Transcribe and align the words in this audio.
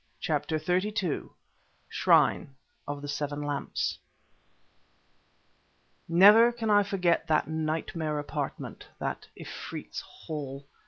CHAPTER 0.19 0.57
XXXII 0.57 1.25
SHRINE 1.87 2.55
OF 2.87 3.07
SEVEN 3.07 3.41
LAMPS 3.43 3.99
Never 6.09 6.51
can 6.51 6.71
I 6.71 6.81
forget 6.81 7.27
that 7.27 7.47
nightmare 7.47 8.17
apartment, 8.17 8.87
that 8.97 9.27
efreet's 9.39 10.01
hall. 10.01 10.65